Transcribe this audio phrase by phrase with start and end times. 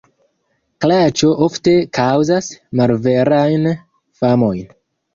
[0.85, 2.51] Klaĉo ofte kaŭzas
[2.83, 3.73] malverajn
[4.23, 4.69] famojn.